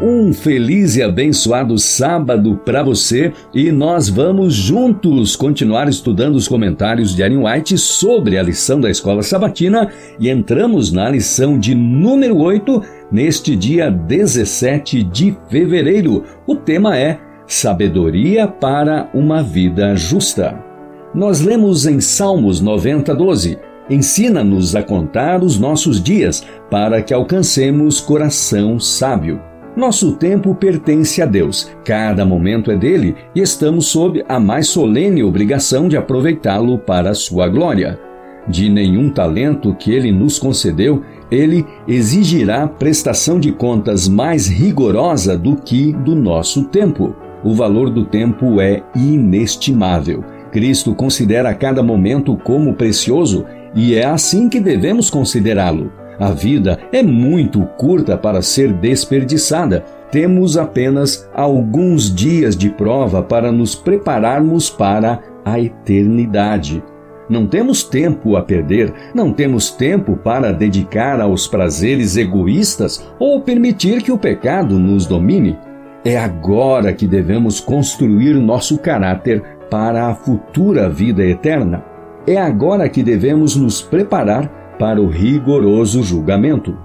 Um 0.00 0.32
feliz 0.32 0.94
e 0.94 1.02
abençoado 1.02 1.76
sábado 1.76 2.60
para 2.64 2.84
você 2.84 3.32
e 3.52 3.72
nós 3.72 4.08
vamos 4.08 4.54
juntos 4.54 5.34
continuar 5.34 5.88
estudando 5.88 6.36
os 6.36 6.46
comentários 6.46 7.16
de 7.16 7.22
Ellen 7.22 7.44
White 7.44 7.76
sobre 7.76 8.38
a 8.38 8.42
lição 8.42 8.80
da 8.80 8.88
escola 8.88 9.24
sabatina 9.24 9.90
e 10.20 10.30
entramos 10.30 10.92
na 10.92 11.10
lição 11.10 11.58
de 11.58 11.74
número 11.74 12.38
8 12.38 12.80
neste 13.10 13.56
dia 13.56 13.90
17 13.90 15.02
de 15.02 15.36
fevereiro. 15.50 16.22
O 16.46 16.54
tema 16.54 16.96
é 16.96 17.18
Sabedoria 17.44 18.46
para 18.46 19.10
uma 19.12 19.42
vida 19.42 19.96
justa. 19.96 20.62
Nós 21.12 21.40
lemos 21.40 21.86
em 21.86 22.00
Salmos 22.00 22.60
90, 22.60 23.12
12. 23.16 23.58
Ensina-nos 23.90 24.76
a 24.76 24.82
contar 24.82 25.42
os 25.42 25.58
nossos 25.58 26.00
dias 26.00 26.46
para 26.70 27.02
que 27.02 27.12
alcancemos 27.12 28.00
coração 28.00 28.78
sábio. 28.78 29.47
Nosso 29.78 30.10
tempo 30.16 30.56
pertence 30.56 31.22
a 31.22 31.24
Deus, 31.24 31.70
cada 31.84 32.26
momento 32.26 32.68
é 32.68 32.76
dele 32.76 33.14
e 33.32 33.40
estamos 33.40 33.86
sob 33.86 34.24
a 34.28 34.40
mais 34.40 34.66
solene 34.66 35.22
obrigação 35.22 35.88
de 35.88 35.96
aproveitá-lo 35.96 36.80
para 36.80 37.10
a 37.10 37.14
sua 37.14 37.48
glória. 37.48 37.96
De 38.48 38.68
nenhum 38.68 39.08
talento 39.08 39.72
que 39.76 39.92
ele 39.92 40.10
nos 40.10 40.36
concedeu, 40.36 41.04
ele 41.30 41.64
exigirá 41.86 42.66
prestação 42.66 43.38
de 43.38 43.52
contas 43.52 44.08
mais 44.08 44.48
rigorosa 44.48 45.38
do 45.38 45.54
que 45.54 45.92
do 45.92 46.16
nosso 46.16 46.64
tempo. 46.64 47.14
O 47.44 47.54
valor 47.54 47.88
do 47.88 48.04
tempo 48.04 48.60
é 48.60 48.82
inestimável. 48.96 50.24
Cristo 50.50 50.92
considera 50.92 51.54
cada 51.54 51.84
momento 51.84 52.36
como 52.36 52.74
precioso 52.74 53.44
e 53.76 53.94
é 53.94 54.04
assim 54.04 54.48
que 54.48 54.58
devemos 54.58 55.08
considerá-lo. 55.08 55.97
A 56.18 56.32
vida 56.32 56.80
é 56.92 57.00
muito 57.00 57.64
curta 57.76 58.18
para 58.18 58.42
ser 58.42 58.72
desperdiçada. 58.72 59.84
Temos 60.10 60.56
apenas 60.56 61.28
alguns 61.32 62.12
dias 62.12 62.56
de 62.56 62.70
prova 62.70 63.22
para 63.22 63.52
nos 63.52 63.76
prepararmos 63.76 64.68
para 64.68 65.20
a 65.44 65.60
eternidade. 65.60 66.82
Não 67.28 67.46
temos 67.46 67.84
tempo 67.84 68.36
a 68.36 68.42
perder, 68.42 68.92
não 69.14 69.32
temos 69.32 69.70
tempo 69.70 70.16
para 70.16 70.50
dedicar 70.50 71.20
aos 71.20 71.46
prazeres 71.46 72.16
egoístas 72.16 73.06
ou 73.18 73.42
permitir 73.42 74.02
que 74.02 74.10
o 74.10 74.18
pecado 74.18 74.78
nos 74.78 75.06
domine. 75.06 75.56
É 76.04 76.16
agora 76.16 76.92
que 76.92 77.06
devemos 77.06 77.60
construir 77.60 78.34
nosso 78.34 78.78
caráter 78.78 79.42
para 79.70 80.06
a 80.06 80.14
futura 80.14 80.88
vida 80.88 81.22
eterna. 81.24 81.84
É 82.26 82.36
agora 82.38 82.88
que 82.88 83.02
devemos 83.02 83.54
nos 83.54 83.82
preparar 83.82 84.67
para 84.78 85.00
o 85.00 85.08
rigoroso 85.08 86.02
julgamento. 86.02 86.76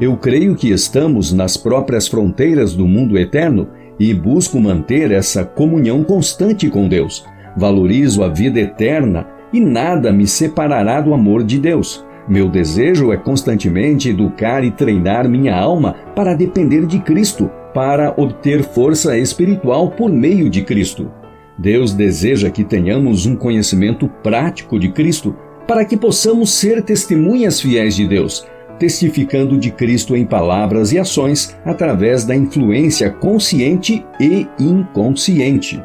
Eu 0.00 0.16
creio 0.16 0.54
que 0.54 0.70
estamos 0.70 1.32
nas 1.32 1.56
próprias 1.56 2.08
fronteiras 2.08 2.74
do 2.74 2.86
mundo 2.86 3.18
eterno 3.18 3.68
e 3.98 4.12
busco 4.12 4.60
manter 4.60 5.10
essa 5.10 5.44
comunhão 5.44 6.02
constante 6.02 6.68
com 6.68 6.88
Deus. 6.88 7.24
Valorizo 7.56 8.24
a 8.24 8.28
vida 8.28 8.58
eterna 8.58 9.26
e 9.52 9.60
nada 9.60 10.12
me 10.12 10.26
separará 10.26 11.00
do 11.00 11.14
amor 11.14 11.44
de 11.44 11.58
Deus. 11.58 12.04
Meu 12.28 12.48
desejo 12.48 13.12
é 13.12 13.16
constantemente 13.16 14.08
educar 14.08 14.64
e 14.64 14.70
treinar 14.70 15.28
minha 15.28 15.54
alma 15.54 15.94
para 16.14 16.34
depender 16.34 16.86
de 16.86 16.98
Cristo, 17.00 17.50
para 17.74 18.14
obter 18.16 18.62
força 18.62 19.18
espiritual 19.18 19.90
por 19.90 20.10
meio 20.10 20.48
de 20.48 20.62
Cristo. 20.62 21.10
Deus 21.58 21.92
deseja 21.92 22.50
que 22.50 22.64
tenhamos 22.64 23.26
um 23.26 23.36
conhecimento 23.36 24.08
prático 24.22 24.78
de 24.78 24.90
Cristo 24.90 25.34
para 25.72 25.86
que 25.86 25.96
possamos 25.96 26.52
ser 26.52 26.82
testemunhas 26.82 27.58
fiéis 27.58 27.96
de 27.96 28.06
Deus, 28.06 28.46
testificando 28.78 29.56
de 29.56 29.70
Cristo 29.70 30.14
em 30.14 30.22
palavras 30.22 30.92
e 30.92 30.98
ações 30.98 31.56
através 31.64 32.26
da 32.26 32.36
influência 32.36 33.08
consciente 33.08 34.04
e 34.20 34.46
inconsciente. 34.60 35.82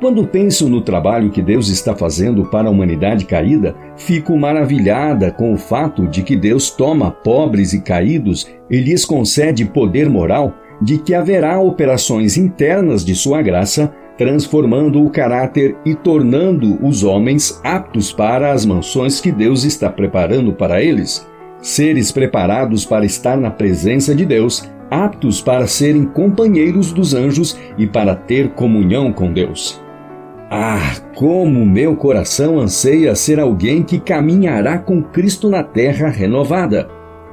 Quando 0.00 0.26
penso 0.26 0.68
no 0.68 0.80
trabalho 0.80 1.30
que 1.30 1.40
Deus 1.40 1.68
está 1.68 1.94
fazendo 1.94 2.46
para 2.46 2.66
a 2.66 2.70
humanidade 2.72 3.24
caída, 3.24 3.76
fico 3.96 4.36
maravilhada 4.36 5.30
com 5.30 5.54
o 5.54 5.56
fato 5.56 6.08
de 6.08 6.24
que 6.24 6.34
Deus 6.34 6.72
toma 6.72 7.12
pobres 7.12 7.72
e 7.72 7.82
caídos 7.82 8.50
e 8.68 8.80
lhes 8.80 9.04
concede 9.04 9.64
poder 9.64 10.10
moral, 10.10 10.52
de 10.82 10.98
que 10.98 11.14
haverá 11.14 11.60
operações 11.60 12.36
internas 12.36 13.04
de 13.04 13.14
sua 13.14 13.40
graça 13.42 13.94
transformando 14.16 15.04
o 15.04 15.10
caráter 15.10 15.76
e 15.84 15.94
tornando 15.94 16.78
os 16.84 17.02
homens 17.02 17.60
aptos 17.64 18.12
para 18.12 18.52
as 18.52 18.64
mansões 18.64 19.20
que 19.20 19.32
Deus 19.32 19.64
está 19.64 19.90
preparando 19.90 20.52
para 20.52 20.82
eles. 20.82 21.26
Seres 21.60 22.12
preparados 22.12 22.84
para 22.84 23.04
estar 23.04 23.36
na 23.36 23.50
presença 23.50 24.14
de 24.14 24.24
Deus, 24.24 24.68
aptos 24.90 25.40
para 25.40 25.66
serem 25.66 26.04
companheiros 26.04 26.92
dos 26.92 27.14
anjos 27.14 27.58
e 27.78 27.86
para 27.86 28.14
ter 28.14 28.50
comunhão 28.50 29.12
com 29.12 29.32
Deus. 29.32 29.82
Ah, 30.50 30.94
como 31.14 31.64
meu 31.66 31.96
coração 31.96 32.60
anseia 32.60 33.14
ser 33.16 33.40
alguém 33.40 33.82
que 33.82 33.98
caminhará 33.98 34.78
com 34.78 35.02
Cristo 35.02 35.48
na 35.48 35.64
terra 35.64 36.08
renovada. 36.08 36.88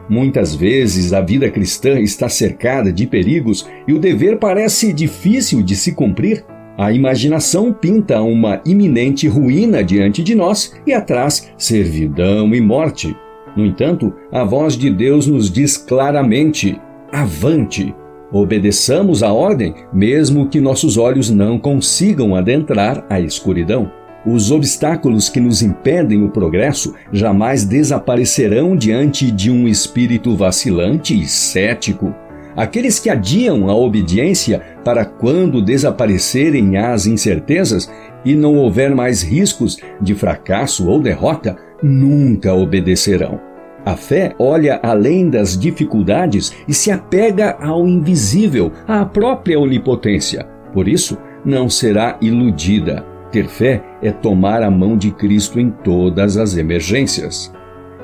Muitas 0.10 0.56
vezes 0.56 1.14
a 1.14 1.22
vida 1.22 1.50
cristã 1.50 2.00
está 2.00 2.28
cercada 2.28 2.92
de 2.92 3.06
perigos 3.06 3.70
e 3.88 3.94
o 3.94 4.00
dever 4.00 4.38
parece 4.38 4.92
difícil 4.92 5.62
de 5.62 5.76
se 5.76 5.94
cumprir. 5.94 6.44
A 6.78 6.92
imaginação 6.92 7.74
pinta 7.74 8.22
uma 8.22 8.62
iminente 8.66 9.28
ruína 9.28 9.84
diante 9.84 10.24
de 10.24 10.34
nós 10.34 10.74
e 10.86 10.94
atrás 10.94 11.52
servidão 11.58 12.54
e 12.56 12.62
morte. 12.62 13.16
No 13.56 13.66
entanto, 13.66 14.14
a 14.32 14.44
voz 14.44 14.78
de 14.78 14.90
Deus 14.90 15.28
nos 15.28 15.52
diz 15.52 15.78
claramente: 15.78 16.80
avante! 17.12 17.94
Obedeçamos 18.32 19.24
a 19.24 19.34
ordem, 19.34 19.76
mesmo 19.92 20.48
que 20.48 20.62
nossos 20.62 20.96
olhos 20.96 21.30
não 21.30 21.60
consigam 21.60 22.34
adentrar 22.34 23.06
a 23.10 23.20
escuridão. 23.20 23.92
Os 24.26 24.52
obstáculos 24.52 25.28
que 25.28 25.40
nos 25.40 25.62
impedem 25.62 26.24
o 26.24 26.30
progresso 26.30 26.94
jamais 27.12 27.66
desaparecerão 27.66 28.76
diante 28.76 29.32
de 29.32 29.52
um 29.52 29.68
espírito 29.68 30.36
vacilante 30.36 31.20
e 31.20 31.26
cético. 31.28 32.16
Aqueles 32.56 33.00
que 33.00 33.10
adiam 33.10 33.70
a 33.70 33.76
obediência 33.76 34.62
para 34.84 35.06
quando 35.06 35.62
desaparecerem 35.62 36.78
as 36.78 37.06
incertezas 37.06 37.92
e 38.26 38.36
não 38.36 38.58
houver 38.58 38.94
mais 38.94 39.24
riscos 39.24 39.78
de 40.02 40.14
fracasso 40.14 40.88
ou 40.88 41.00
derrota, 41.00 41.56
nunca 41.82 42.54
obedecerão. 42.54 43.40
A 43.86 43.96
fé 43.96 44.36
olha 44.38 44.80
além 44.84 45.30
das 45.30 45.58
dificuldades 45.58 46.54
e 46.68 46.74
se 46.74 46.92
apega 46.92 47.58
ao 47.60 47.88
invisível, 47.88 48.72
à 48.88 49.04
própria 49.04 49.60
onipotência. 49.60 50.46
Por 50.72 50.88
isso, 50.88 51.18
não 51.44 51.68
será 51.68 52.18
iludida. 52.22 53.04
Ter 53.32 53.48
fé 53.48 53.82
é 54.04 54.12
tomar 54.12 54.62
a 54.62 54.70
mão 54.70 54.96
de 54.96 55.10
Cristo 55.12 55.60
em 55.60 55.72
todas 55.72 56.38
as 56.38 56.58
emergências. 56.58 57.52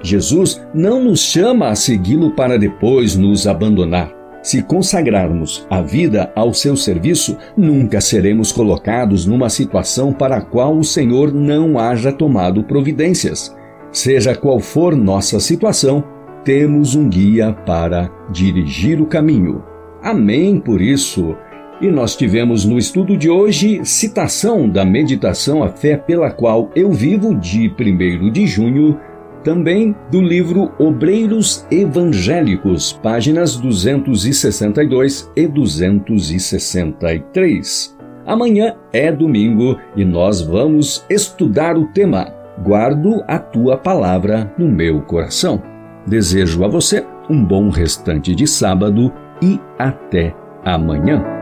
Jesus 0.02 0.66
não 0.74 1.04
nos 1.04 1.20
chama 1.20 1.68
a 1.68 1.76
segui-lo 1.76 2.32
para 2.32 2.58
depois 2.58 3.16
nos 3.16 3.46
abandonar. 3.46 4.12
Se 4.42 4.62
consagrarmos 4.62 5.66
a 5.70 5.82
vida 5.82 6.32
ao 6.36 6.54
seu 6.54 6.78
serviço, 6.78 7.38
nunca 7.56 8.00
seremos 8.00 8.52
colocados 8.52 9.26
numa 9.26 9.50
situação 9.50 10.14
para 10.14 10.38
a 10.38 10.42
qual 10.42 10.78
o 10.78 10.84
Senhor 10.84 11.34
não 11.34 11.78
haja 11.78 12.12
tomado 12.12 12.64
providências. 12.64 13.56
Seja 13.92 14.36
qual 14.36 14.60
for 14.60 14.96
nossa 14.96 15.40
situação, 15.40 16.04
temos 16.44 16.96
um 16.96 17.10
guia 17.10 17.52
para 17.52 18.10
dirigir 18.32 19.02
o 19.02 19.06
caminho. 19.06 19.64
Amém 20.02 20.60
por 20.60 20.82
isso. 20.82 21.36
E 21.82 21.92
nós 21.92 22.16
tivemos 22.16 22.66
no 22.66 22.78
estudo 22.78 23.18
de 23.18 23.30
hoje 23.30 23.82
citação 23.84 24.68
da 24.68 24.86
meditação 24.86 25.64
A 25.64 25.70
Fé 25.70 25.98
pela 25.98 26.32
qual 26.32 26.72
eu 26.76 26.92
vivo 26.92 27.36
de 27.36 27.70
1 27.70 28.32
de 28.32 28.48
junho 28.48 28.98
também 29.44 29.96
do 30.12 30.22
livro 30.22 30.72
Obreiros 30.80 31.66
Evangélicos, 31.72 32.94
páginas 32.94 33.58
262 33.58 35.32
e 35.36 35.48
263. 35.48 37.98
Amanhã 38.26 38.76
é 38.92 39.12
domingo 39.12 39.78
e 39.96 40.04
nós 40.04 40.42
vamos 40.42 41.06
estudar 41.10 41.78
o 41.78 41.86
tema 41.88 42.34
Guardo 42.64 43.24
a 43.28 43.38
tua 43.40 43.78
palavra 43.78 44.52
no 44.58 44.68
meu 44.68 45.02
coração. 45.02 45.62
Desejo 46.06 46.66
a 46.66 46.68
você 46.68 47.06
um 47.30 47.44
bom 47.44 47.70
restante 47.70 48.34
de 48.34 48.48
sábado 48.48 49.12
e 49.42 49.60
até 49.78 50.34
amanhã. 50.66 51.37